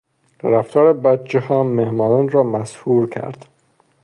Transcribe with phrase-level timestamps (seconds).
[0.43, 3.45] رفتار بچهها مهمانان را مسحور کرد.